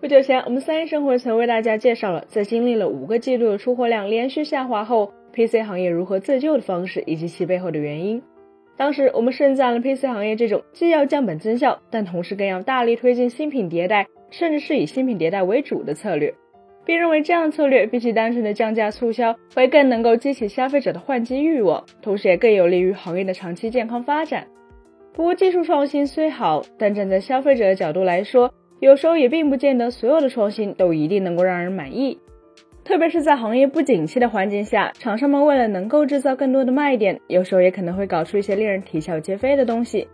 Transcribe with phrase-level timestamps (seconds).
[0.00, 8.22] 不久前，我们三一生活曾为大家介绍了，在经历了五个季度的出货量连续下滑后，PC 行业如何自救的方式以及其背后的原因。
[8.78, 16.32] 当时我们盛赞了 PC 行业这种既要降本增效，但同时更要大力推进新品迭代，甚至是以新品迭代为主的策略，
[16.86, 24.46] 并认为这样的策略比起单纯的降价促销，会更能够激起消费者的换机欲望，同时也更有利于行业的长期健康发展。
[25.12, 32.18] 不过，技术创新虽好，但站在消费者的角度来说，有时候也并不见得所有的创新都一定能够让人满意，
[32.82, 40.08] 特别是在行业不景气的环境下，厂商们为了能够制造更多的卖点，有时候也可能会搞出一些令人啼笑皆非的东西。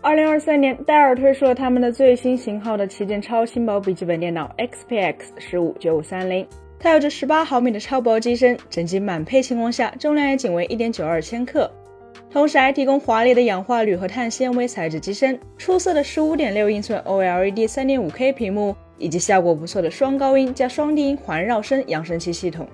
[0.00, 6.44] 二零二三年，戴尔推出了他们的最新型号的旗舰超轻薄笔记本电脑 XPX 十五九五三零，
[6.80, 11.70] 它有着十八毫米的超薄机身，整机满配情况下，重量也仅为一点九二千克。
[12.30, 22.68] 同时还提供华丽的氧化铝和碳纤维材质机身，出色的十五点六英寸 OLED 三点五 K 屏幕，以及效果不错的双高音加双低音环绕声扬声器系统。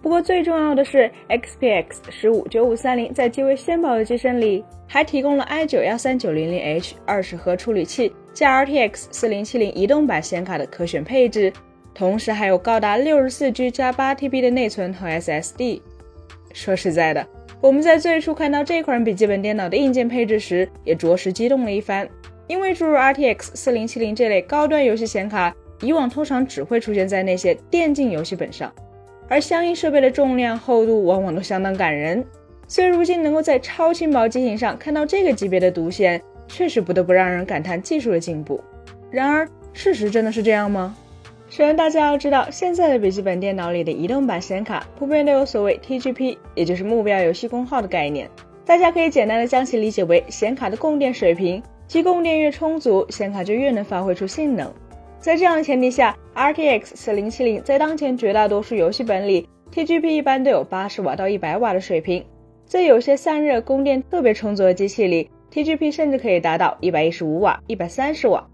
[0.00, 11.52] 不过最重要的是，XPX 十五九五三零在极为纤薄的机身里，还提供了 i 九幺三九零零 H 二十核处理器加 RTX 四零七零移动版显卡的可选配置，
[11.92, 15.82] 同时还有高达六十四 G 加八 TB 的内存和 SSD。
[16.54, 17.26] 说实在的。
[17.60, 22.08] 我们在最初看到这款笔记本电脑的硬件配置时，也着实激动了一番。
[22.46, 28.72] 因为诸如 RTX 4070这类高端游戏显卡，以往通常只会出现在那些电竞游戏本上，
[29.28, 32.24] 而相应设备的重量、厚度往往都相当感人。
[32.66, 38.58] 所以如今能够在超轻薄机型上看到这个级别的独显，确实不得不让人感叹技术的进步。
[39.10, 40.96] 然而，事实真的是这样吗？
[41.50, 48.30] 首先，大家要知道，现在的笔记本电脑里的移动版显卡普遍都有所谓 TGP，也就是目标游戏功耗的概念。
[48.64, 54.72] 大家可以简单的将其理解为显卡的供电水平，其供电越充足，显卡就越能发挥出性能。
[55.18, 62.24] 在这样的前提下，RTX 4070在当前绝大多数游戏本里，TGP 一般都有八十瓦到一百瓦的水平，
[62.64, 68.46] 在有些散热供电特别充足的机器里，TGP 甚至可以达到一百一十五瓦、一百三十瓦。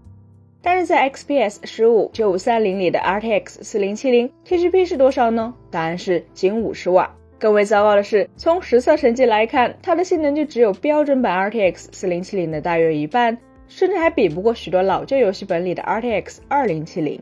[0.69, 5.53] 但是在 XPS 十五九五三零里的 RTX 四零七零 TGP 是多少呢？
[5.71, 7.09] 答案是仅五十瓦。
[7.39, 13.37] 更为糟糕的是，从实测成绩来看，它的性能就只有标准版 RTX 四零七零的大约一半，
[13.69, 17.17] 甚至还比不过许多老旧游戏本里的 RTX 二零七零。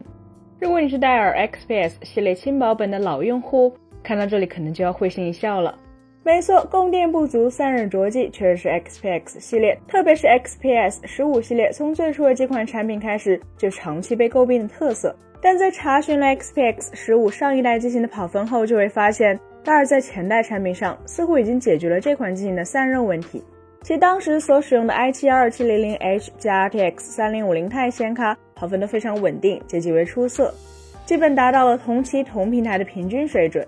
[0.59, 5.77] 如果你是戴尔 XPS 系列轻薄本的老用户，看到这里可能就要会心一笑了。
[6.25, 15.15] 没错，供电不足、散热着急，确实是 XPX 系列，特别是 XPS 十五系列，从最初的几款产品开始就长期被诟病的特色。
[15.39, 23.43] 但在查询了 XPX 十五上一代机型的跑分后，就会发现，戴尔在前代产品上似乎已经解决了这款机型的散热问题。
[23.83, 30.51] 其当时所使用的 i7 2700H 加 RTX 3050 Ti 显卡跑分都非常稳定，且极为出色，
[31.05, 33.63] 基本达到了同期同平台的平均水准。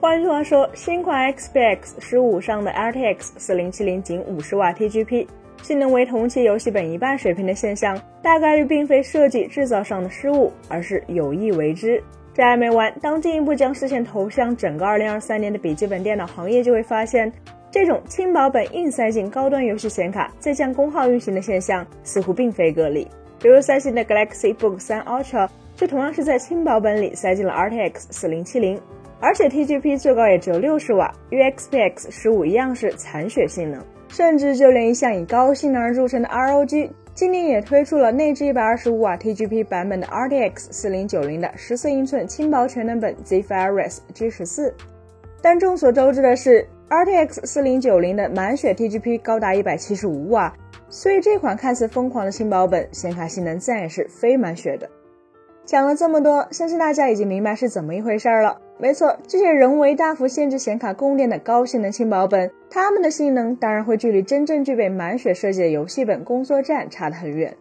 [0.00, 5.26] 换句话说，新款 XPX 十五上的 RTX 四零七零仅五十瓦 TGP，
[5.60, 12.00] 性能为同期游戏本一半水平的现象，大概率并非设计制造上的失误，而是有意为之。
[12.32, 17.32] 这还没完，当进一步将视线投向整个二零二三年的笔记本电脑行业，就会发现，
[17.68, 23.08] 这种轻薄本硬塞进高端游戏显卡，再降功耗运行的现象，似乎并非个例。
[23.42, 28.80] 比如三星的 Galaxy Book 三 Ultra，就同样是在轻薄本里塞进了 RTX 四零七零。
[29.20, 33.82] 而且 TGP 最高也只有六十瓦，与 XPX 十五一样是残血性能。
[34.08, 44.74] 甚至就连一向以高性能而著称的 ROG，今年也推出了内置一百二十五瓦 TGP 版本的 RTX 四零九零的十四英寸轻薄全能本 Zephyrus G 十四。
[45.42, 50.56] 但众所周知的是，RTX 四零九零的满血 TGP 高达一百七十五瓦，
[50.88, 54.88] 所以这款看似疯狂的轻薄本显卡性能自然也是非满血的。
[55.68, 58.58] 讲了这么多，相信大家已经明白是怎么一回事了。
[58.78, 67.54] 没错，这些人为大幅限制显卡供电的高性能轻薄本，它们的性能当然会距离真正具备满血设计的游戏本工作站差得很远。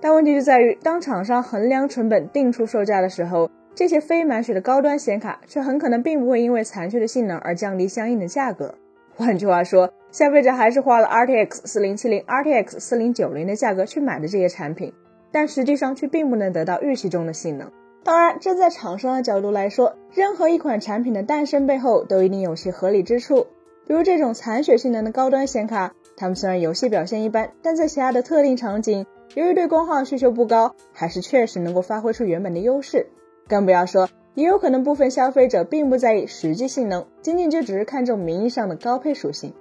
[0.00, 8.76] 但问题就在于，当厂商衡量成本定出售价的时候，这些非满血的高端显卡却很可能并不会因为残缺的性能而降低相应的价格。
[9.16, 14.92] 换句话说，消费者还是花了 RTX 四零七零、RTX 四零九零的价格去买的这些产品。
[15.34, 17.72] 但实际上却并不能得到预期中的性能。
[18.04, 23.48] 当然，站在厂商的角度来说，任何一款产品的诞生背后都一定有其合理之处。
[23.84, 29.04] 比如这种残血性能的高端显卡，它们虽然游戏表现一般，但在其他的特定场景，
[29.34, 33.08] 由于对功耗需求不高，还是确实能够发挥出原本的优势。
[33.48, 39.52] 更不要说，也有可能部分消费者并不在意实际性能，仅仅就只是看重名义上的高配属性。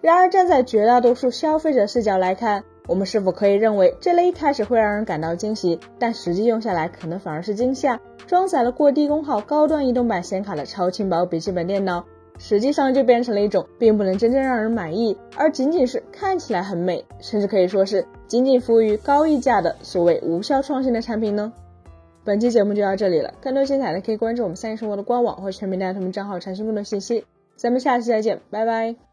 [0.00, 8.00] 然而，站在绝大多数消费者视角来看，我们是否可以认为这类一开始会让人感到惊喜，但实际用下来可能反而是惊吓？
[8.26, 12.04] 装载了过低功耗高端移动版显卡的超轻薄笔记本电脑，
[12.38, 21.52] 实际上就变成了一种并不能真正让人满意，而仅仅是看起来很美，甚至可以说是仅仅服务于高溢价的所谓无效创新的产品呢？
[22.24, 27.24] 本期节目就到这里了，更多精彩的可以关注我们三叶生活的官网或全民大同名账号查询更多信息。
[27.56, 29.11] 咱们下期再见，拜拜。